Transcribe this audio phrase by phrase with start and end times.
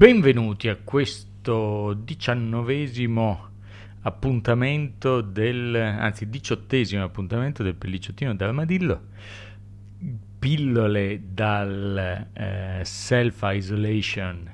[0.00, 3.48] Benvenuti a questo diciannovesimo
[4.00, 9.08] appuntamento del, anzi diciottesimo appuntamento del pellicciottino d'armadillo,
[10.38, 14.50] pillole dal eh, self-isolation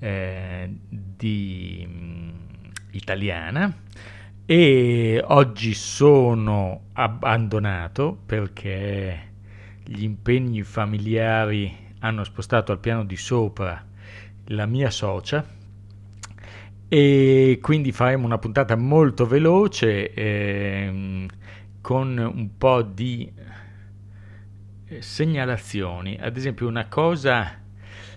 [0.00, 2.30] eh, di, mm,
[2.90, 3.72] italiana.
[4.44, 9.20] E oggi sono abbandonato perché
[9.84, 13.86] gli impegni familiari hanno spostato al piano di sopra
[14.50, 15.46] la mia socia
[16.88, 21.28] e quindi faremo una puntata molto veloce ehm,
[21.80, 23.32] con un po' di
[24.86, 26.18] eh, segnalazioni.
[26.20, 27.60] Ad esempio una cosa,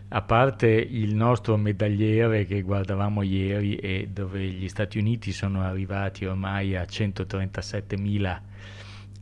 [0.07, 6.25] a parte il nostro medagliere che guardavamo ieri e dove gli Stati Uniti sono arrivati
[6.25, 8.41] ormai a 137.000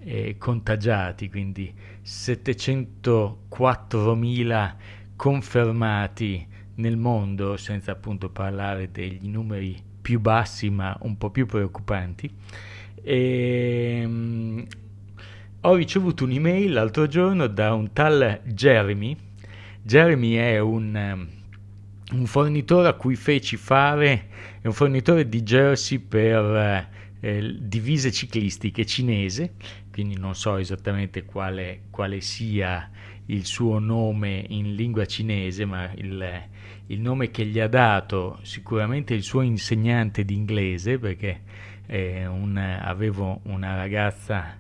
[0.04, 4.76] eh, contagiati, quindi 704.000
[5.18, 12.30] confermati nel mondo, senza appunto parlare degli numeri più bassi ma un po' più preoccupanti.
[13.04, 14.66] E, um,
[15.62, 19.16] ho ricevuto un'email l'altro giorno da un tal Jeremy.
[19.84, 21.28] Jeremy è un,
[22.12, 24.28] un fornitore a cui feci fare,
[24.62, 26.90] è un fornitore di jersey per
[27.22, 29.54] eh, divise ciclistiche cinese,
[29.92, 32.90] quindi non so esattamente quale, quale sia
[33.28, 36.44] il suo nome in lingua cinese, ma il,
[36.88, 41.42] il nome che gli ha dato sicuramente il suo insegnante di inglese, perché
[41.86, 44.58] eh, un, avevo una ragazza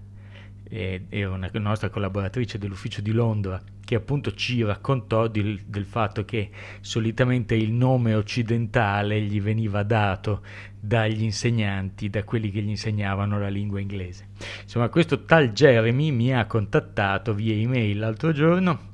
[0.63, 6.23] e eh, una nostra collaboratrice dell'ufficio di Londra che appunto ci raccontò del, del, fatto
[6.23, 10.43] che solitamente il nome occidentale gli veniva dato
[10.79, 14.29] dagli insegnanti, da quelli che gli insegnavano la lingua inglese.
[14.61, 18.91] Insomma, questo tal Jeremy mi ha contattato via email l'altro giorno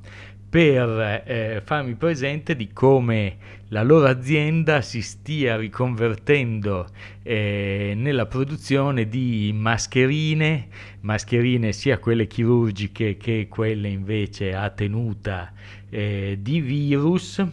[0.48, 3.36] per eh, farmi presente di come
[3.68, 6.86] la loro azienda si stia riconvertendo
[7.22, 10.68] eh, nella produzione di mascherine,
[11.00, 15.52] mascherine sia quelle chirurgiche che quelle invece a tenuta
[15.90, 17.44] eh, di virus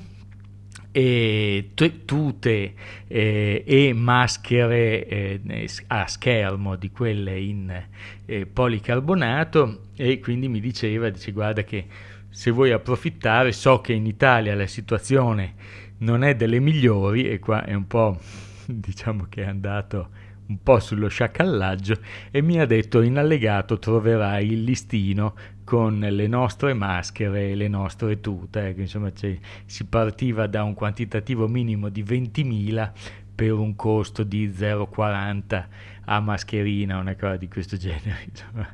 [0.91, 2.73] e tute
[3.07, 7.83] eh, e maschere eh, a schermo di quelle in
[8.25, 14.05] eh, policarbonato e quindi mi diceva, dice guarda che se vuoi approfittare, so che in
[14.05, 15.53] Italia la situazione
[15.99, 18.19] non è delle migliori e qua è un po',
[18.67, 20.09] diciamo che è andato
[20.47, 21.97] un po' sullo sciacallaggio
[22.31, 27.69] e mi ha detto in allegato troverai il listino con le nostre maschere e le
[27.69, 32.91] nostre tute, ecco, insomma si partiva da un quantitativo minimo di 20.000
[33.33, 35.65] per un costo di 0,40
[36.03, 38.67] a mascherina, una cosa di questo genere, insomma.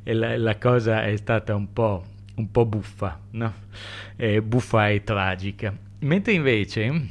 [0.00, 3.52] e la, la cosa è stata un po' un po' buffa, no?
[4.16, 5.76] eh, buffa e tragica.
[6.00, 7.08] Mentre invece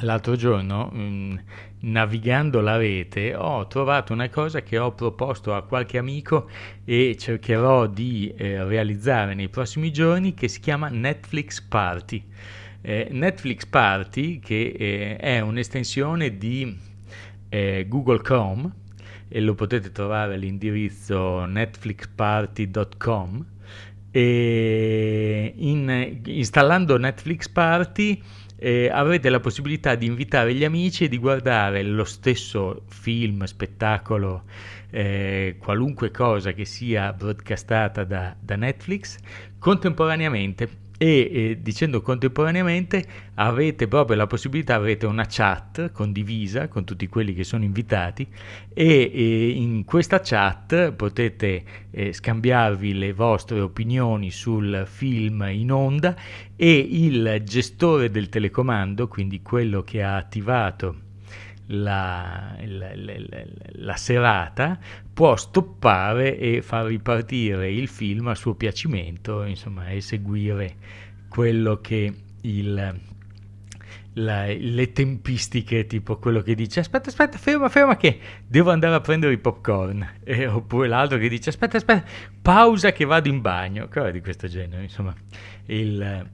[0.00, 1.36] l'altro giorno, mh, mm,
[1.80, 6.48] navigando la rete, ho trovato una cosa che ho proposto a qualche amico
[6.84, 12.24] e cercherò di eh, realizzare nei prossimi giorni, che si chiama Netflix Party.
[12.80, 16.76] Eh, Netflix Party, che eh, è un'estensione di
[17.48, 18.80] eh, Google Chrome,
[19.34, 23.46] e lo potete trovare all'indirizzo netflixparty.com
[24.12, 28.22] e in, installando Netflix Party
[28.56, 34.44] eh, avrete la possibilità di invitare gli amici e di guardare lo stesso film, spettacolo,
[34.90, 39.18] eh, qualunque cosa che sia broadcastata da, da Netflix
[39.58, 43.04] contemporaneamente e eh, dicendo contemporaneamente
[43.34, 48.24] avete proprio la possibilità, avrete una chat condivisa con tutti quelli che sono invitati
[48.72, 56.14] e, e in questa chat potete eh, scambiarvi le vostre opinioni sul film in onda
[56.54, 61.10] e il gestore del telecomando, quindi quello che ha attivato
[61.66, 64.78] la, la, la, la, serata
[65.12, 70.74] può stoppare e far ripartire il film a suo piacimento, insomma, e seguire
[71.28, 72.12] quello che
[72.42, 73.00] il,
[74.14, 79.32] le tempistiche, tipo quello che dice aspetta, aspetta, ferma, ferma che devo andare a prendere
[79.32, 82.04] i popcorn, eh, oppure l'altro che dice aspetta, aspetta,
[82.42, 85.14] pausa che vado in bagno, cose di questo genere, insomma,
[85.66, 86.28] il,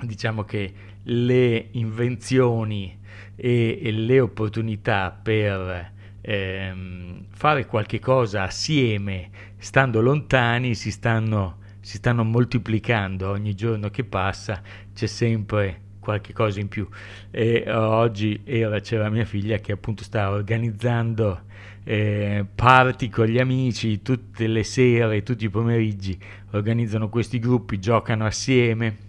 [0.00, 0.72] diciamo che
[1.04, 2.98] le invenzioni
[3.34, 11.96] e, e le opportunità per ehm, fare qualche cosa assieme, stando lontani, si stanno, si
[11.96, 14.60] stanno moltiplicando ogni giorno che passa,
[14.92, 16.88] c'è sempre qualche cosa in più.
[17.30, 21.42] E oggi era, c'era mia figlia che appunto stava organizzando
[21.84, 26.18] eh, party con gli amici tutte le sere, tutti i pomeriggi,
[26.52, 29.05] organizzano questi gruppi, giocano assieme,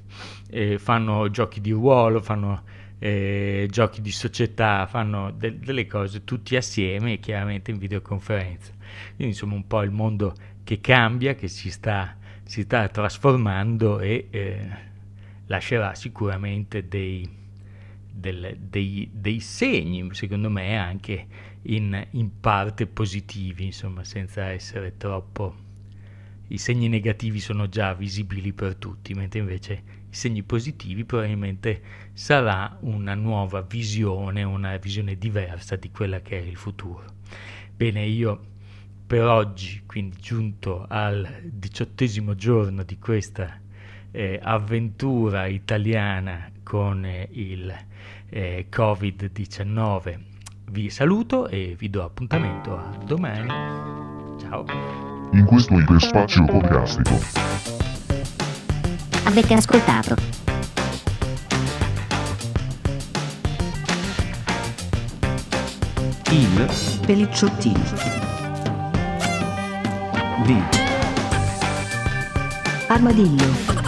[0.50, 2.63] eh, fanno giochi di ruolo, fanno
[3.00, 8.74] eh, giochi di società, fanno de- delle cose tutti assieme e chiaramente in videoconferenza.
[9.15, 10.33] Quindi insomma un po' il mondo
[10.63, 14.69] che cambia, che si sta, si sta trasformando e eh,
[15.48, 17.27] lascerà sicuramente dei,
[18.12, 21.27] del, dei, dei, segni, secondo me anche
[21.63, 25.65] in, in parte positivi, insomma senza essere troppo...
[26.50, 31.81] I segni negativi sono già visibili per tutti, mentre invece segni positivi probabilmente
[32.13, 37.06] sarà una nuova visione, una visione diversa di quella che è il futuro.
[37.75, 38.56] Bene, io
[39.06, 43.59] per oggi, quindi giunto al diciottesimo giorno di questa
[44.12, 47.74] eh, avventura italiana con eh, il
[48.30, 50.19] eh, Covid-19,
[50.71, 53.48] vi saluto e vi do appuntamento a domani.
[54.39, 54.65] Ciao.
[55.31, 57.76] In questo iperspazio podcastico
[59.27, 60.15] Avete ascoltato.
[66.31, 66.69] Il
[67.06, 67.83] Pelicciottino.
[70.45, 70.63] di
[72.88, 73.87] Armadillo.